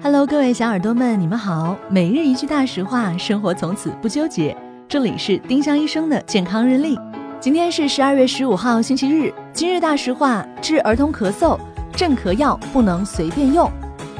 [0.00, 1.76] Hello，各位小耳朵们，你们好。
[1.88, 4.56] 每日一句大实话，生活从此不纠结。
[4.88, 6.96] 这里是丁香医生的健康日历。
[7.40, 9.34] 今天是十二月十五号，星期日。
[9.52, 11.58] 今日大实话：治儿童咳嗽，
[11.96, 13.68] 镇咳药不能随便用。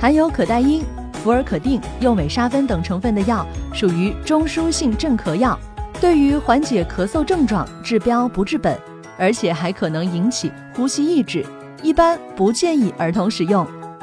[0.00, 5.58] 含有可待因、福尔可定、右美沙芬等成分的药，属于中枢性镇咳药，
[6.00, 8.78] 对于缓解咳嗽症状治标不治本，
[9.18, 11.44] 而且还可能引起呼吸抑制，
[11.82, 13.66] 一般不建议儿童使用。